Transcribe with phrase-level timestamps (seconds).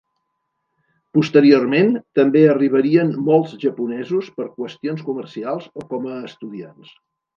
[1.17, 6.99] Posteriorment, també arribarien molts japonesos per qüestions comercials o com a estudiants.